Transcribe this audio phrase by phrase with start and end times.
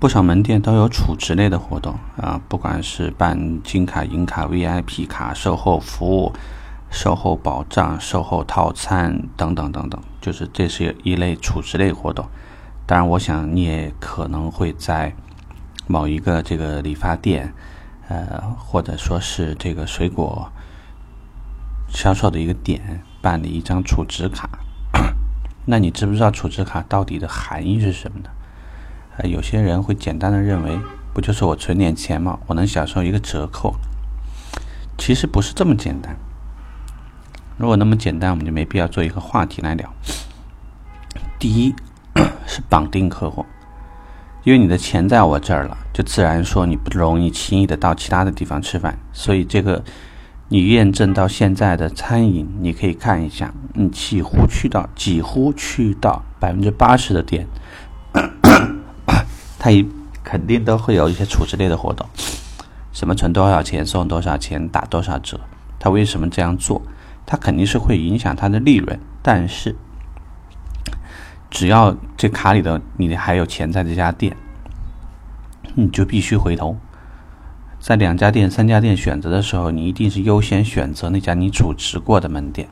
[0.00, 6.32] 不少门店都有储值类的活动啊，不管是办金卡、银卡、VIP 卡、售后服务、
[6.90, 12.26] 售后保障、售后套餐等等等等，就是这是一类储值类活动。
[12.84, 15.14] 当然，我想你也可能会在
[15.86, 17.54] 某一个这个理发店，
[18.08, 20.52] 呃，或者说是这个水果
[21.88, 24.50] 销售的一个点办理一张储值卡。
[25.64, 28.28] 那你知不知道储值卡到底的含义是什么呢？
[29.16, 30.78] 呃，有些人会简单的认为，
[31.12, 32.38] 不就是我存点钱吗？
[32.46, 33.76] 我能享受一个折扣。
[34.98, 36.16] 其实不是这么简单。
[37.56, 39.92] 如果那么简单，我们就没必要做一个话题来聊。
[41.38, 41.74] 第一
[42.46, 43.46] 是绑定客户，
[44.42, 48.98] 因为你的钱在我这儿了，就自然说你不容易轻易的到其他的地方吃饭。
[49.12, 49.84] 所以这个
[50.48, 57.46] 你验证到现在的餐饮，你可以看一下，你几乎去到几乎去到百分之八十的店。
[59.64, 59.88] 他一
[60.22, 62.06] 肯定都会有一些储值类的活动，
[62.92, 65.40] 什么存多少钱送多少钱打多少折，
[65.78, 66.82] 他为什么这样做？
[67.24, 69.74] 他肯定是会影响他的利润，但是
[71.50, 74.36] 只要这卡里的你还有钱在这家店，
[75.74, 76.76] 你就必须回头，
[77.80, 82.68] 在两家店、三家店选择的时候，你一定是优先选择那家你储值过的门店，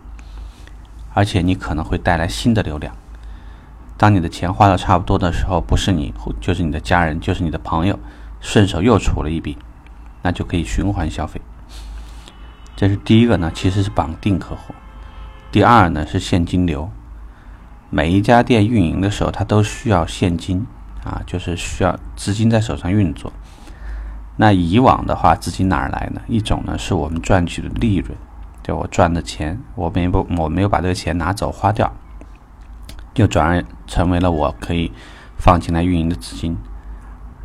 [1.14, 2.94] 而且你可能会带来新的流量。
[4.02, 7.96] 当你的钱花的差不多的时候，不是你，就是你的家人，就是你的朋友，
[8.40, 9.56] 顺手又出了一笔，
[10.22, 11.40] 那就可以循环消费。
[12.74, 14.74] 这是第一个呢，其实是绑定客户。
[15.52, 16.90] 第二呢是现金流。
[17.90, 20.66] 每一家店运营的时候，它都需要现金
[21.04, 23.32] 啊，就是需要资金在手上运作。
[24.34, 26.20] 那以往的话，资金哪儿来呢？
[26.26, 28.18] 一种呢是我们赚取的利润，
[28.64, 31.92] 就我赚的钱，我没不我没有把这个钱拿走花掉。
[33.14, 34.90] 就转而成为了我可以
[35.36, 36.56] 放进来运营的资金。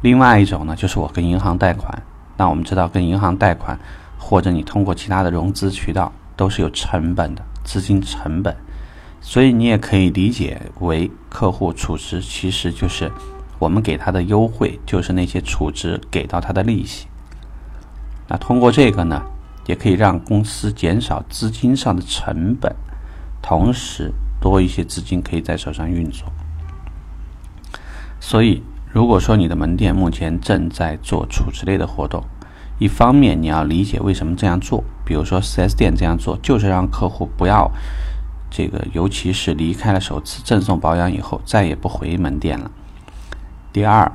[0.01, 2.01] 另外一种呢，就是我跟银行贷款。
[2.37, 3.77] 那我们知道，跟银行贷款
[4.17, 8.55] 或者你通过其他的融资渠道，都是有成本的资金成本。
[9.19, 13.11] 所以你也可以理解为，客户储值其实就是
[13.57, 17.07] 我们给他的优惠，就是那些储值给到他的利息。
[18.27, 19.21] 那通过这个呢，
[19.65, 22.73] 也可以让公司减少资金上的成本，
[23.41, 24.13] 同时。
[24.49, 26.31] 多一些资金可以在手上运作，
[28.17, 28.63] 所以
[28.93, 32.23] 如果说你的门店目前正在做储值类的活动，
[32.79, 37.69] 一方面你要理解为什么这样做，比如说 4S 店这样做就是让客户不要
[38.49, 42.71] 这个，尤其是离开了首次赠送保养以后再也不回门店了。
[43.73, 44.09] 第二，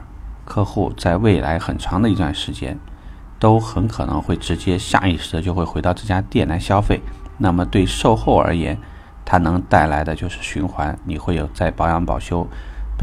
[0.47, 2.79] 客户在未来很长的一段时间
[3.39, 7.03] 都很可能会直接下意识的就会回到这家店来消费，
[7.37, 8.79] 那么对售后而言。
[9.25, 12.47] 它能带来的就是循环，你会有在保养保修、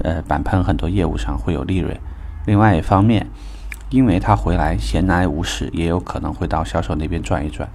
[0.03, 1.97] 呃板喷很多业务上会有利润。
[2.45, 3.27] 另外一方面，
[3.89, 7.67] 因为他回来闲来无事，也有可能会到销售那边转一转。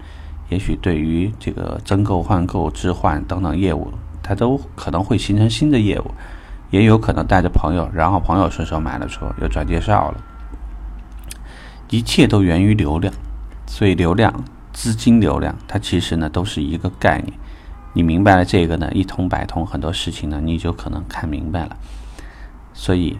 [0.48, 3.90] 也许对于这个增购、换购、置换等等业务，
[4.22, 6.10] 他都可能会形成新的业务，
[6.70, 10.20] 也有可能带着朋友，然后朋友顺手买了车，又转介绍了。
[11.90, 13.12] 一切都源于流量，
[13.66, 17.32] 所以流量、资金流量，它其实呢都是一个概念。
[17.94, 21.76] 你明白了这个呢，一通百通，很多事情呢，你就可能看明白了。
[22.74, 23.16] 所以，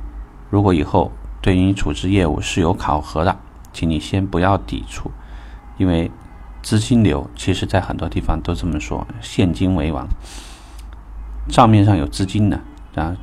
[0.50, 3.38] 如果以后对于你处置业务是有考核的，
[3.72, 5.12] 请你先不要抵触，
[5.78, 6.10] 因为
[6.60, 10.08] 资金流其实在很多地方都这么说，现金为王。
[11.48, 12.60] 账面上有资金呢，
[12.96, 13.16] 啊，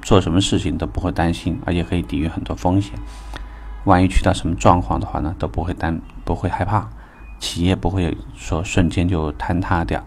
[0.00, 2.98] 做什么事情都不会担心，而且可以抵御很多风险。
[3.84, 6.88] 万一遇到什么状况的话呢，都不会担，不会害怕。
[7.38, 10.04] 企业不会说瞬间就坍塌掉，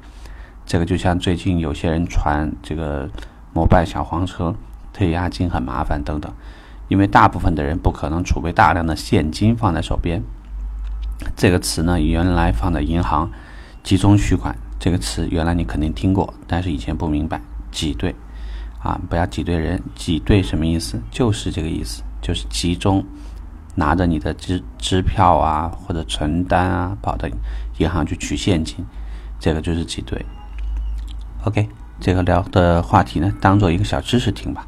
[0.66, 3.10] 这个就像最近有些人传这个
[3.54, 4.56] 摩拜小黄车
[4.92, 6.32] 退押金很麻烦等等，
[6.88, 10.22] 因为大部分的人不可能储备大量的现金放在手边。
[11.36, 13.30] 这个词呢，原来放在银行
[13.84, 17.42] 集中取款，这个词原来你肯定听过，但是以前不明白
[17.72, 18.16] 挤兑
[18.82, 21.02] 啊，不要挤兑人，挤兑什么意思？
[21.12, 23.06] 就是这个意思，就是集中。
[23.80, 27.28] 拿着你的支支票啊，或者存单啊，跑到
[27.78, 28.86] 银行去取现金，
[29.40, 30.24] 这个就是挤兑。
[31.46, 34.68] OK，这个聊的话题呢，当做一个小知识听吧。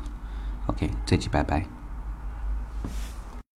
[0.67, 1.80] OK，这期拜拜。